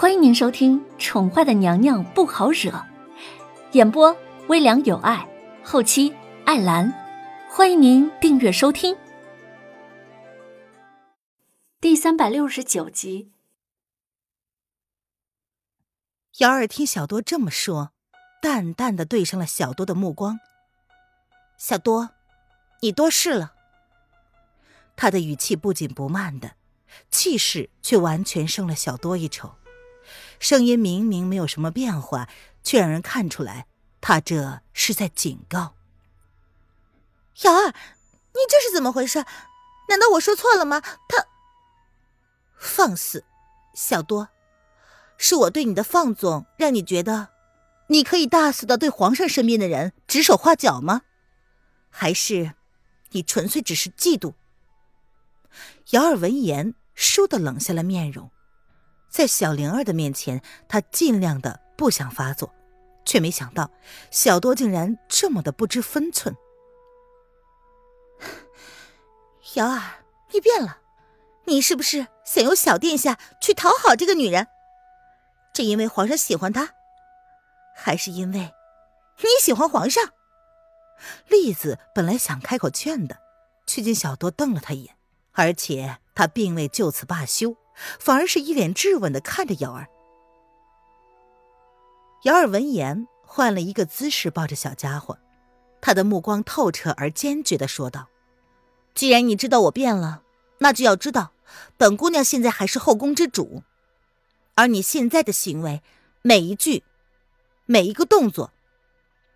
[0.00, 2.70] 欢迎您收听《宠坏的娘娘不好惹》，
[3.72, 5.28] 演播微凉有爱，
[5.64, 6.14] 后期
[6.46, 6.94] 艾兰。
[7.50, 8.96] 欢迎您订阅收听。
[11.80, 13.32] 第三百六十九集。
[16.36, 17.90] 瑶儿听小多这么说，
[18.40, 20.38] 淡淡的对上了小多的目光。
[21.58, 22.10] 小多，
[22.82, 23.52] 你多事了。
[24.94, 26.52] 他的语气不紧不慢的，
[27.10, 29.57] 气势却完全胜了小多一筹。
[30.38, 32.28] 声音明明没有什么变化，
[32.62, 33.66] 却让人看出来，
[34.00, 35.74] 他这是在警告。
[37.42, 39.24] 瑶儿，你这是怎么回事？
[39.88, 40.80] 难道我说错了吗？
[40.80, 41.26] 他
[42.56, 43.24] 放肆！
[43.74, 44.28] 小多，
[45.16, 47.28] 是我对你的放纵，让你觉得
[47.88, 51.02] 你可以大肆的对皇上身边的人指手画脚吗？
[51.90, 52.54] 还是
[53.10, 54.34] 你纯粹只是嫉妒？
[55.90, 58.30] 瑶儿闻言，倏地冷下了面容。
[59.08, 62.54] 在小灵儿的面前，他尽量的不想发作，
[63.04, 63.70] 却没想到
[64.10, 66.36] 小多竟然这么的不知分寸。
[69.54, 70.78] 瑶儿，你变了，
[71.46, 74.46] 你是不是想由小殿下去讨好这个女人？
[75.52, 76.74] 正因为皇上喜欢她，
[77.74, 78.52] 还是因为
[79.18, 80.04] 你喜欢皇上？
[81.28, 83.18] 栗子本来想开口劝的，
[83.66, 84.96] 却见小多瞪了他一眼，
[85.32, 87.56] 而且他并未就此罢休。
[87.98, 89.88] 反而是一脸质问的看着瑶儿。
[92.24, 95.18] 瑶儿闻言，换了一个姿势抱着小家伙，
[95.80, 98.08] 他的目光透彻而坚决的说道
[98.94, 100.22] ：“既然你知道我变了，
[100.58, 101.32] 那就要知道，
[101.76, 103.62] 本姑娘现在还是后宫之主，
[104.56, 105.80] 而你现在的行为，
[106.22, 106.82] 每一句，
[107.66, 108.52] 每一个动作，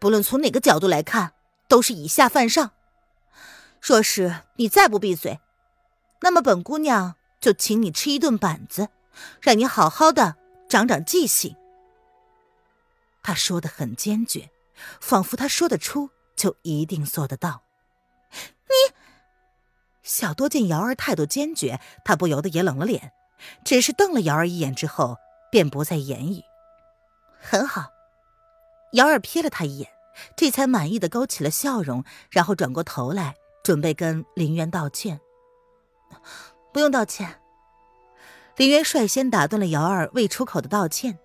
[0.00, 1.34] 不论从哪个角度来看，
[1.68, 2.72] 都是以下犯上。
[3.80, 5.38] 若是你再不闭嘴，
[6.22, 8.88] 那么本姑娘……”就请你吃一顿板子，
[9.42, 10.36] 让你好好的
[10.68, 11.56] 长长记性。
[13.22, 14.50] 他说的很坚决，
[15.00, 17.64] 仿佛他说得出就一定做得到。
[18.32, 18.94] 你，
[20.02, 23.12] 小多见瑶儿态度坚决，他不由得也冷了脸，
[23.64, 25.18] 只是瞪了瑶儿一眼之后，
[25.50, 26.42] 便不再言语。
[27.40, 27.90] 很好，
[28.92, 29.90] 瑶儿瞥了他一眼，
[30.36, 35.20] 这才满意的勾起了笑容，然后转过头来，准备跟林渊道歉。
[36.72, 37.40] 不用道歉。
[38.56, 41.18] 林渊率先打断了瑶儿未出口的道歉，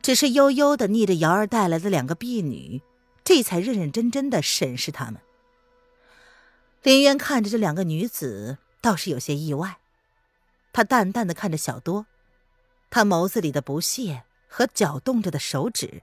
[0.00, 2.80] 只是悠悠的睨着瑶儿带来的两个婢女，
[3.22, 5.20] 这才认认真真的审视他们。
[6.82, 9.78] 林渊看着这两个女子，倒是有些意外。
[10.72, 12.06] 他淡淡的看着小多，
[12.88, 16.02] 他眸子里的不屑和搅动着的手指，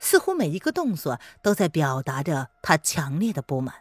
[0.00, 3.74] 似乎每一个动作都在表达着他强烈的不满。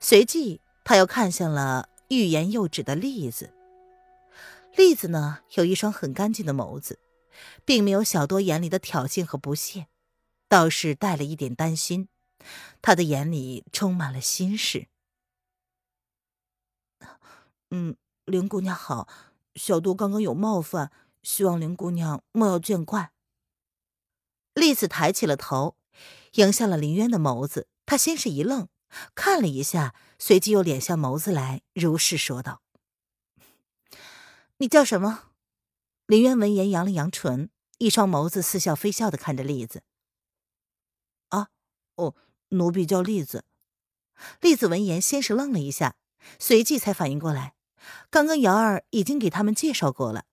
[0.00, 1.88] 随即，他又看向了。
[2.10, 3.54] 欲言又止的栗子，
[4.74, 6.98] 栗子呢有一双很干净的眸子，
[7.64, 9.86] 并没有小多眼里的挑衅和不屑，
[10.48, 12.08] 倒是带了一点担心。
[12.82, 14.88] 他的眼里充满了心事。
[17.70, 19.06] 嗯，林姑娘好，
[19.54, 20.90] 小多刚刚有冒犯，
[21.22, 23.12] 希望林姑娘莫要见怪。
[24.54, 25.76] 栗子抬起了头，
[26.32, 28.66] 迎向了林渊的眸子，他先是一愣。
[29.14, 32.62] 看了一下，随即又敛下眸子来，如是说道
[34.58, 35.30] ：“你叫什么？”
[36.06, 39.82] 林渊闻言扬了扬唇，一双眸子似笑非笑的看着栗子。
[41.30, 41.48] “啊，
[41.96, 42.16] 哦，
[42.48, 43.44] 奴婢叫栗子。”
[44.40, 45.96] 栗子闻言先是愣了一下，
[46.38, 47.54] 随即才反应过来，
[48.10, 50.26] 刚刚瑶儿已经给他们介绍过了，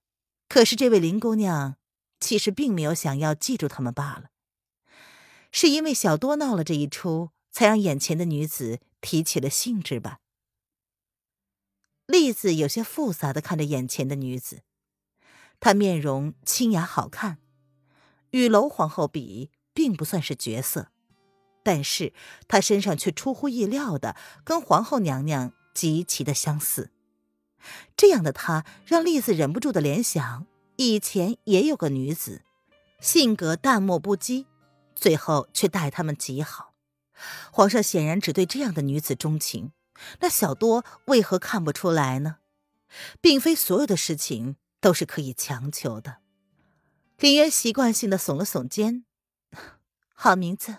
[0.49, 1.77] 可是这位林姑娘
[2.19, 4.31] 其实并没有想要记住他们罢了，
[5.53, 7.29] 是因为小多闹了这一出。
[7.57, 10.19] 才让眼前的女子提起了兴致吧。
[12.05, 14.61] 栗子有些复杂的看着眼前的女子，
[15.59, 17.39] 她面容清雅好看，
[18.29, 20.91] 与娄皇后比，并不算是绝色，
[21.63, 22.13] 但是
[22.47, 26.91] 她身上却出乎意料的跟皇后娘娘极其的相似。
[27.95, 30.45] 这样的她让栗子忍不住的联想，
[30.75, 32.43] 以前也有个女子，
[33.01, 34.45] 性格淡漠不羁，
[34.95, 36.75] 最后却待他们极好。
[37.51, 39.71] 皇上显然只对这样的女子钟情，
[40.19, 42.37] 那小多为何看不出来呢？
[43.19, 46.17] 并非所有的事情都是可以强求的。
[47.17, 49.03] 林渊习惯性的耸了耸肩，
[50.13, 50.77] 好名字。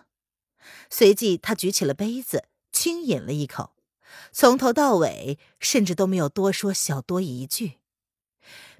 [0.89, 3.75] 随即他举起了杯子，轻饮了一口，
[4.33, 7.79] 从头到尾甚至都没有多说小多一句。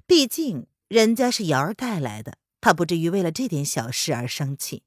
[0.07, 4.83] 毕竟人家是瑶儿带来的，他不至于为了这点小事而生气。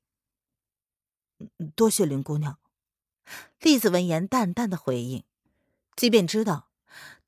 [1.74, 2.58] 多谢林姑娘。
[3.60, 5.24] 栗子闻言，淡淡的回应，
[5.96, 6.68] 即便知道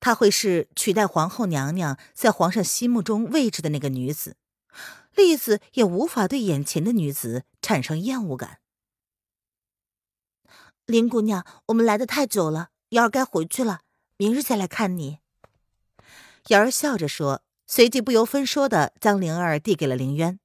[0.01, 4.37] 她会是取代皇后娘娘在皇上心目中位置的那个女子，
[5.15, 8.59] 栗子也无法对眼前的女子产生厌恶感。
[10.87, 13.81] 林姑娘，我们来的太久了，瑶儿该回去了，
[14.17, 15.21] 明日再来看你。
[16.49, 20.39] 瑶儿笑着说，随即不由分说的将灵儿递给了林渊，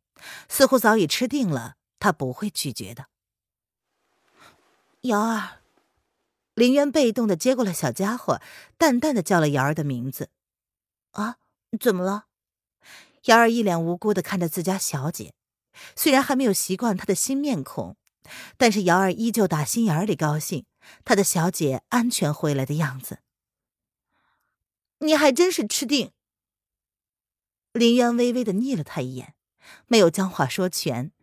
[0.47, 3.07] 似乎早已吃定了，他不会拒绝的。
[5.03, 5.61] 瑶儿，
[6.55, 8.41] 林渊被动的接过了小家伙，
[8.77, 10.29] 淡淡的叫了瑶儿的名字。
[11.11, 11.37] 啊，
[11.79, 12.25] 怎么了？
[13.23, 15.33] 瑶儿一脸无辜的看着自家小姐，
[15.95, 17.95] 虽然还没有习惯她的新面孔，
[18.57, 20.65] 但是瑶儿依旧打心眼里高兴，
[21.05, 23.19] 她的小姐安全回来的样子。
[24.99, 26.11] 你还真是吃定。
[27.71, 29.33] 林渊微微的睨了他一眼，
[29.87, 31.13] 没有将话说全。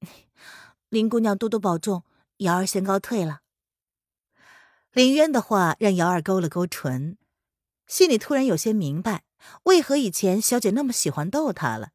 [0.88, 2.02] 林姑娘多多保重，
[2.38, 3.40] 瑶儿先告退了。
[4.92, 7.18] 林渊的话让瑶儿勾了勾唇，
[7.86, 9.24] 心里突然有些明白。
[9.64, 11.90] 为何以前小姐那么喜欢逗他了？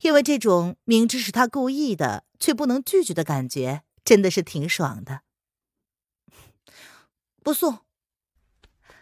[0.00, 5.22] 因为这种明知是他故意的却不能拒绝的感觉，真的是挺爽的。
[7.42, 7.80] 不送。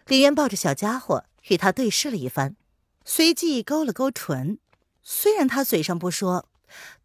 [0.07, 2.57] 林渊抱着小家伙与他对视了一番，
[3.05, 4.59] 随即勾了勾唇。
[5.03, 6.49] 虽然他嘴上不说，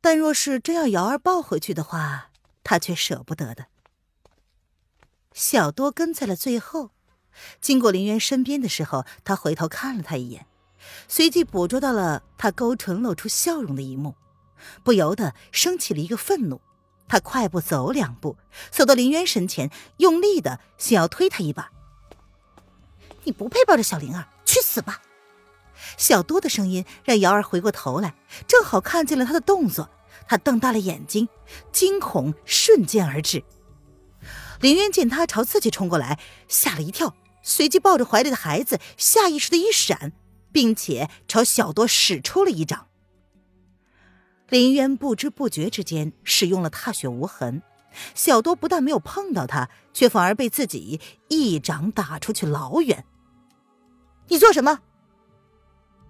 [0.02, 2.32] 但若是真要瑶儿抱回去的话，
[2.64, 3.68] 他却舍不得的。
[5.34, 6.92] 小多跟在了最后，
[7.60, 10.46] 经过林渊身边的时候，他回头看了他一眼。
[11.08, 14.16] 随即捕捉到了他勾唇露出笑容的一幕，
[14.84, 16.62] 不由得升起了一个愤怒。
[17.08, 18.38] 他快步走两步，
[18.70, 21.72] 走到林渊身前，用力的想要推他一把。
[23.24, 25.02] 你不配抱着小灵儿，去死吧！
[25.98, 28.16] 小多的声音让瑶儿回过头来，
[28.48, 29.90] 正好看见了他的动作。
[30.28, 31.28] 他瞪大了眼睛，
[31.72, 33.44] 惊恐瞬间而至。
[34.62, 40.14] 林渊见他朝自己冲过来，吓了一跳，随即抱着怀里的孩子，下意识的一闪。
[40.54, 42.86] 并且朝小多使出了一掌，
[44.50, 47.64] 林渊不知不觉之间使用了踏雪无痕，
[48.14, 53.04] 小多不但没有碰到他，却反而被自己一掌打出去老远。
[54.28, 54.82] 你做什么？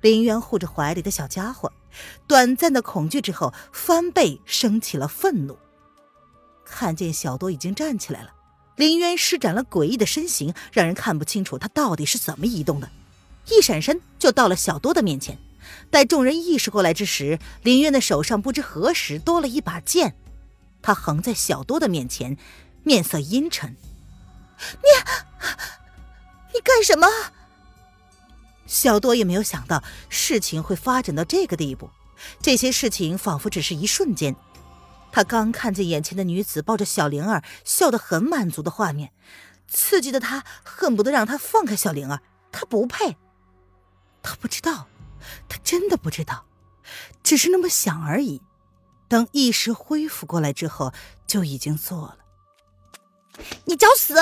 [0.03, 1.71] 林渊护着怀里的小家伙，
[2.27, 5.57] 短暂的恐惧之后，翻倍升起了愤怒。
[6.65, 8.33] 看见小多已经站起来了，
[8.75, 12.89] 林渊施展了诡异的身形，让人看不清楚他到底是怎么移动的。
[13.47, 15.39] 一闪身就到了小多的面前，
[15.89, 20.17] 待众人意识过来之时，林渊的手上不知何时多了一把剑，
[20.81, 22.37] 他横在小多的面前，
[22.83, 23.77] 面色阴沉
[24.83, 24.89] ：“你，
[26.53, 27.07] 你干什么？”
[28.65, 31.89] 小多也没有想到事情会发展到这个地步，
[32.41, 34.35] 这些事情仿佛只是一瞬间。
[35.11, 39.11] 他刚看见眼前的女子抱着小灵儿笑得很满足的画面，
[39.67, 42.21] 刺激的他恨不得让她放开小灵儿，
[42.51, 43.17] 她不配。
[44.23, 44.87] 他不知道，
[45.49, 46.45] 他真的不知道，
[47.21, 48.41] 只是那么想而已。
[49.09, 50.93] 等意识恢复过来之后，
[51.27, 52.17] 就已经做了。
[53.65, 54.15] 你找死！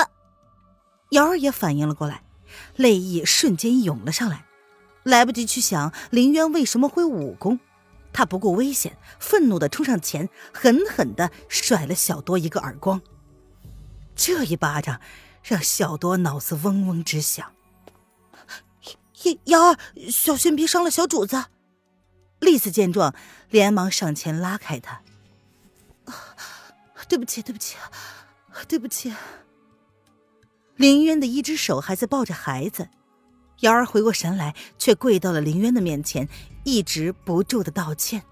[1.10, 2.22] 瑶儿也反应了过来，
[2.76, 4.46] 泪意瞬间涌了上来，
[5.02, 7.60] 来不及去想林渊为什么会武功，
[8.12, 13.00] 他不顾危险，愤怒的冲上前，狠狠的甩了小多一个耳光。
[14.14, 15.00] 这一巴掌
[15.42, 17.52] 让小多脑子嗡嗡直响。
[19.44, 19.78] 瑶儿，
[20.10, 21.44] 小心别伤了小主子。
[22.40, 23.14] 丽子见状，
[23.50, 25.00] 连忙上前拉开他。
[27.08, 27.76] 对不起，对不起，
[28.66, 29.12] 对不起。
[30.76, 32.88] 林渊的一只手还在抱着孩子，
[33.60, 36.28] 瑶儿回过神来，却跪到了林渊的面前，
[36.64, 38.22] 一直不住的道歉。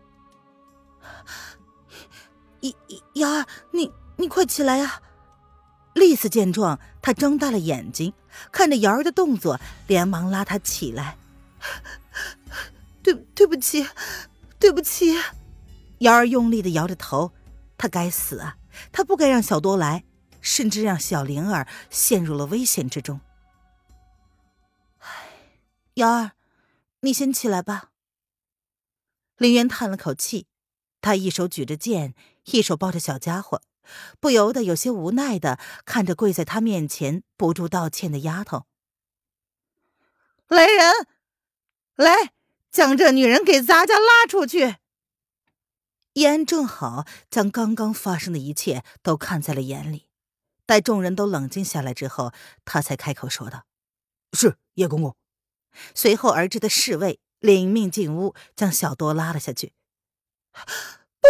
[2.60, 2.72] 瑶
[3.14, 5.00] 瑶儿，你你快起来呀！
[5.94, 8.12] 丽丝见状，她睁大了眼睛，
[8.52, 11.16] 看着瑶儿的动作，连忙拉她起来。
[13.02, 13.86] 对对不起，
[14.58, 15.16] 对不起。
[15.98, 17.32] 瑶儿用力的摇着头，
[17.76, 18.56] 她该死啊！
[18.92, 20.04] 她不该让小多来，
[20.40, 23.20] 甚至让小灵儿陷入了危险之中。
[24.98, 25.08] 唉，
[25.94, 26.32] 瑶儿，
[27.00, 27.90] 你先起来吧。
[29.36, 30.46] 林渊叹了口气，
[31.00, 33.62] 他一手举着剑，一手抱着小家伙。
[34.20, 38.66] 不由得有些无奈的看着跪在他面前不住道歉的丫头。
[40.46, 41.08] 来人，
[41.96, 42.32] 来，
[42.70, 44.76] 将这女人给咱家拉出去。
[46.12, 50.08] 叶安正好将刚刚发生的一切都看在了眼里，
[50.70, 52.32] 待众人都冷静下来之后，
[52.64, 53.64] 他才开口说道，
[54.32, 55.16] 是叶公公。
[55.96, 59.72] 随后而至的侍卫领命进屋，将小多拉了下去。
[60.52, 61.26] 不，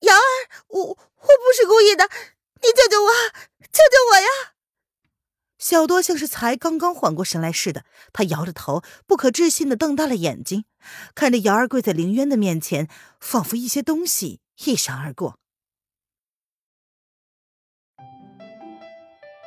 [0.00, 2.08] 瑶儿，我我不是故意的，
[2.60, 3.10] 你救救我，
[3.60, 4.54] 救救我呀。
[5.56, 10.64] 小多像是才刚刚缓过神来似的，他摇着头，不可置信的瞪大了眼睛，
[11.14, 12.88] 看着瑶儿跪在凌渊的面前，
[13.20, 15.38] 仿佛一些东西一闪而过。